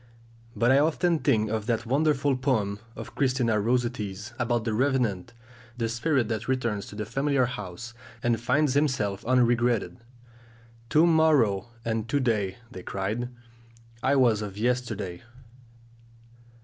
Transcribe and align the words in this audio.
But 0.55 0.71
I 0.71 0.79
often 0.79 1.19
think 1.19 1.51
of 1.51 1.67
that 1.67 1.85
wonderful 1.85 2.35
poem 2.35 2.79
of 2.95 3.13
Christina 3.13 3.59
Rossetti's 3.61 4.33
about 4.39 4.63
the 4.63 4.73
revenant, 4.73 5.35
the 5.77 5.87
spirit 5.87 6.27
that 6.29 6.47
returns 6.47 6.87
to 6.87 6.95
the 6.95 7.05
familiar 7.05 7.45
house, 7.45 7.93
and 8.23 8.41
finds 8.41 8.73
himself 8.73 9.23
unregretted: 9.25 9.97
"'To 10.89 11.05
morrow' 11.05 11.67
and 11.85 12.09
'to 12.09 12.19
day,' 12.19 12.57
they 12.71 12.81
cried; 12.81 13.29
I 14.01 14.15
was 14.15 14.41
of 14.41 14.57
yesterday!" 14.57 15.21